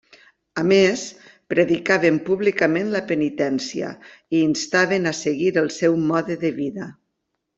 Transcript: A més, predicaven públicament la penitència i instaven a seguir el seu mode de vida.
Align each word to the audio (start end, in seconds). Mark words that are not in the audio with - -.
A 0.59 0.61
més, 0.69 1.01
predicaven 1.53 2.15
públicament 2.29 2.89
la 2.95 3.01
penitència 3.11 3.91
i 4.37 4.41
instaven 4.47 5.05
a 5.13 5.15
seguir 5.21 5.53
el 5.65 5.71
seu 5.81 5.99
mode 6.13 6.41
de 6.47 6.53
vida. 6.61 6.89